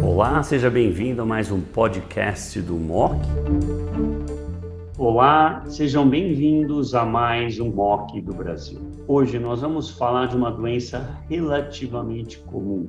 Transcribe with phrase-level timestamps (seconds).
[0.00, 3.16] Olá, seja bem-vindo a mais um podcast do MOC.
[4.96, 8.80] Olá, sejam bem-vindos a mais um MOC do Brasil.
[9.08, 12.88] Hoje nós vamos falar de uma doença relativamente comum,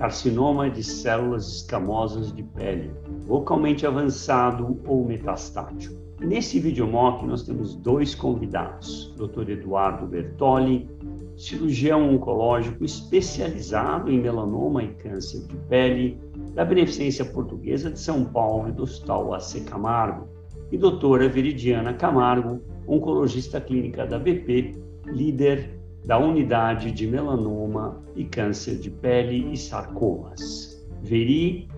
[0.00, 2.90] carcinoma de células escamosas de pele,
[3.28, 6.03] localmente avançado ou metastático.
[6.20, 9.50] Nesse videomock nós temos dois convidados, Dr.
[9.50, 10.88] Eduardo Bertoli,
[11.36, 16.18] cirurgião oncológico especializado em melanoma e câncer de pele
[16.54, 20.28] da Beneficência Portuguesa de São Paulo e do Hospital AC Camargo,
[20.70, 24.72] e doutora Veridiana Camargo, oncologista clínica da BP,
[25.06, 30.86] líder da unidade de melanoma e câncer de pele e sarcomas.
[31.02, 31.68] Veri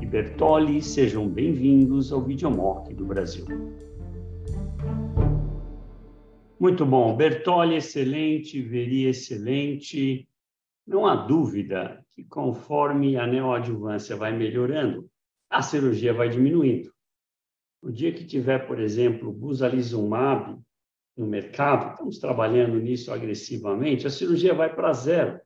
[0.00, 3.44] e Bertoli, sejam bem-vindos ao Videomock do Brasil.
[6.60, 10.28] Muito bom, Bertoli excelente, Veri excelente.
[10.86, 15.10] Não há dúvida que conforme a neoadjuvância vai melhorando,
[15.48, 16.92] a cirurgia vai diminuindo.
[17.82, 20.60] No dia que tiver, por exemplo, buzalizumab
[21.16, 25.40] no mercado, estamos trabalhando nisso agressivamente, a cirurgia vai para zero.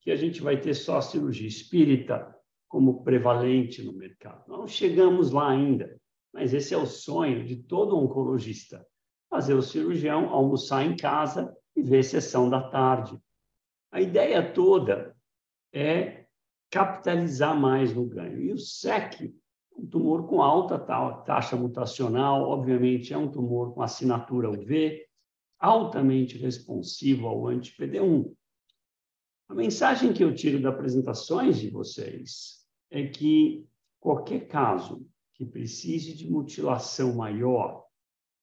[0.00, 4.42] Que a gente vai ter só a cirurgia espírita como prevalente no mercado.
[4.48, 5.96] Não chegamos lá ainda,
[6.32, 8.84] mas esse é o sonho de todo oncologista
[9.34, 13.20] fazer o cirurgião almoçar em casa e ver sessão da tarde.
[13.90, 15.12] A ideia toda
[15.72, 16.26] é
[16.70, 18.40] capitalizar mais no ganho.
[18.40, 19.34] E o SEC,
[19.76, 25.04] um tumor com alta taxa mutacional, obviamente é um tumor com assinatura UV,
[25.58, 28.32] altamente responsivo ao anti-PD1.
[29.48, 33.66] A mensagem que eu tiro das apresentações de vocês é que
[33.98, 37.83] qualquer caso que precise de mutilação maior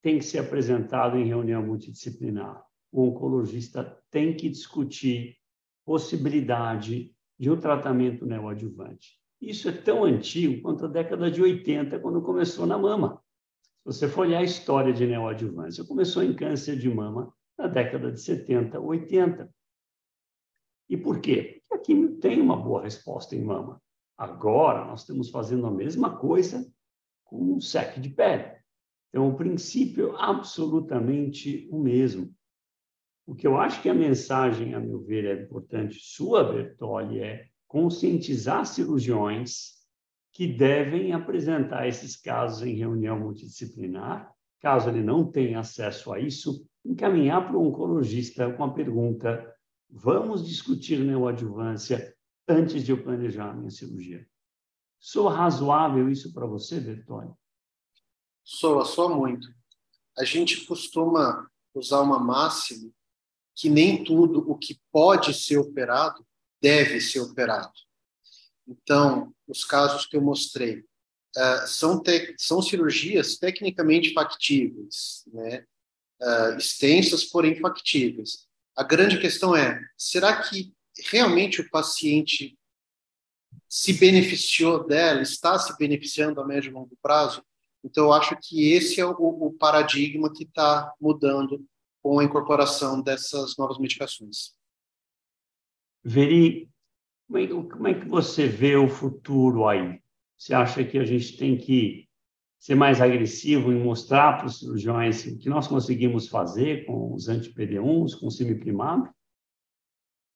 [0.01, 2.63] tem que ser apresentado em reunião multidisciplinar.
[2.91, 5.37] O oncologista tem que discutir
[5.85, 9.19] possibilidade de um tratamento neoadjuvante.
[9.41, 13.21] Isso é tão antigo quanto a década de 80, quando começou na mama.
[13.79, 18.11] Se você for olhar a história de neoadjuvância, começou em câncer de mama na década
[18.11, 19.49] de 70, 80.
[20.87, 21.63] E por quê?
[21.67, 23.81] Porque a quimio tem uma boa resposta em mama.
[24.15, 26.71] Agora, nós estamos fazendo a mesma coisa
[27.23, 28.60] com um SEC de pele.
[29.11, 32.33] Então, o princípio é absolutamente o mesmo.
[33.27, 37.45] O que eu acho que a mensagem, a meu ver, é importante, sua, Bertoli, é
[37.67, 39.81] conscientizar cirurgiões
[40.33, 44.31] que devem apresentar esses casos em reunião multidisciplinar.
[44.61, 49.53] Caso ele não tenha acesso a isso, encaminhar para o oncologista com a pergunta:
[49.89, 52.15] vamos discutir neoadjuvância
[52.47, 54.25] antes de eu planejar a minha cirurgia.
[54.99, 57.31] Sou razoável isso para você, Bertoli?
[58.51, 59.47] Soa só muito.
[60.17, 62.91] A gente costuma usar uma máxima
[63.55, 66.25] que nem tudo o que pode ser operado
[66.61, 67.71] deve ser operado.
[68.67, 72.01] Então, os casos que eu mostrei uh, são,
[72.37, 75.65] são cirurgias tecnicamente factíveis, né?
[76.21, 78.47] Uh, extensas, porém factíveis.
[78.75, 80.71] A grande questão é: será que
[81.09, 82.57] realmente o paciente
[83.67, 87.43] se beneficiou dela, está se beneficiando a médio e longo prazo?
[87.83, 91.65] Então, eu acho que esse é o, o paradigma que está mudando
[92.01, 94.55] com a incorporação dessas novas medicações.
[96.03, 96.69] Veri,
[97.27, 100.01] como é, como é que você vê o futuro aí?
[100.37, 102.07] Você acha que a gente tem que
[102.59, 107.27] ser mais agressivo em mostrar para os cirurgiões o que nós conseguimos fazer com os
[107.27, 109.09] anti-PD1s, com o simiprimab?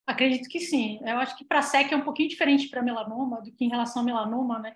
[0.07, 0.99] Acredito que sim.
[1.01, 3.69] Eu acho que para a SEC é um pouquinho diferente para melanoma do que em
[3.69, 4.75] relação a melanoma, né?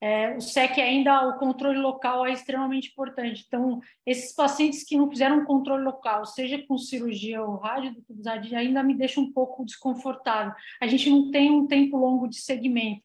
[0.00, 3.44] É, o SEC ainda, o controle local é extremamente importante.
[3.46, 8.82] Então, esses pacientes que não fizeram um controle local, seja com cirurgia ou radiodifusade, ainda
[8.82, 10.54] me deixa um pouco desconfortável.
[10.80, 13.02] A gente não tem um tempo longo de segmento.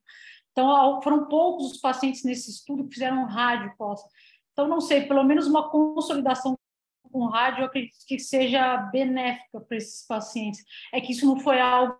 [0.51, 3.99] Então, foram poucos os pacientes nesse estudo que fizeram rádio pós.
[4.53, 6.57] Então, não sei, pelo menos uma consolidação
[7.11, 10.63] com rádio, eu acredito que seja benéfica para esses pacientes.
[10.93, 11.99] É que isso não foi algo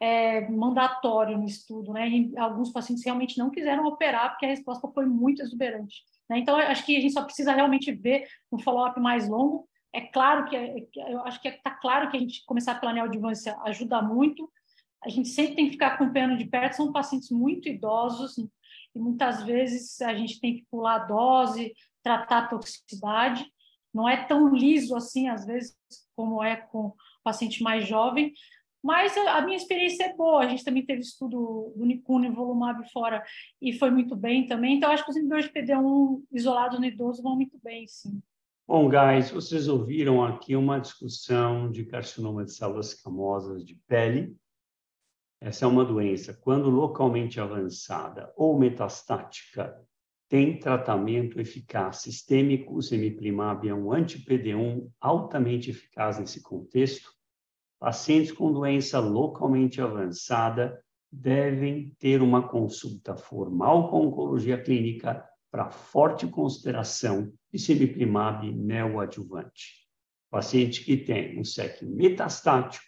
[0.00, 2.08] é, mandatório no estudo, né?
[2.08, 6.02] E alguns pacientes realmente não quiseram operar porque a resposta foi muito exuberante.
[6.28, 6.38] Né?
[6.38, 9.68] Então, acho que a gente só precisa realmente ver um follow-up mais longo.
[9.92, 10.56] É claro que
[10.96, 14.50] eu acho que está claro que a gente começar pela neoadjuvância ajuda muito.
[15.02, 16.76] A gente sempre tem que ficar acompanhando de perto.
[16.76, 21.72] São pacientes muito idosos e muitas vezes a gente tem que pular a dose,
[22.02, 23.46] tratar a toxicidade.
[23.92, 25.74] Não é tão liso assim, às vezes,
[26.14, 26.94] como é com
[27.24, 28.32] paciente mais jovem,
[28.82, 30.42] mas a minha experiência é boa.
[30.42, 33.24] A gente também teve estudo do Nicuno e Volumab fora
[33.60, 34.76] e foi muito bem também.
[34.76, 38.20] Então, acho que os inibidores de PD1 isolados no idoso vão muito bem, sim.
[38.66, 44.36] Bom, guys, vocês ouviram aqui uma discussão de carcinoma de células escamosas de pele.
[45.40, 49.74] Essa é uma doença, quando localmente avançada ou metastática,
[50.28, 52.74] tem tratamento eficaz sistêmico.
[52.74, 57.17] O semiplimab é um anti-PD1 altamente eficaz nesse contexto.
[57.78, 66.26] Pacientes com doença localmente avançada devem ter uma consulta formal com oncologia clínica para forte
[66.26, 69.86] consideração de semiplimab neoadjuvante.
[70.30, 72.84] Paciente que tem um SEC metastático,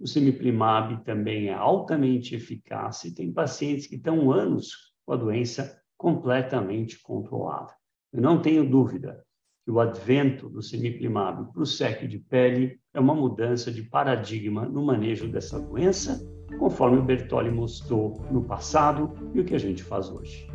[0.00, 5.80] o semiplimab também é altamente eficaz e tem pacientes que estão anos com a doença
[5.96, 7.72] completamente controlada.
[8.12, 9.24] Eu não tenho dúvida
[9.64, 14.66] que o advento do semiplimab para o SEC de pele é uma mudança de paradigma
[14.66, 16.22] no manejo dessa doença,
[16.58, 20.46] conforme o Bertoli mostrou no passado e o que a gente faz hoje.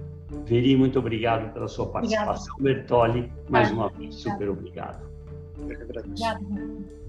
[0.46, 2.54] Veri, muito obrigado pela sua participação.
[2.60, 2.82] Obrigada.
[2.82, 5.10] Bertoli, mais uma vez, super obrigado.
[5.58, 6.24] Eu que agradeço.
[6.24, 7.09] Obrigada.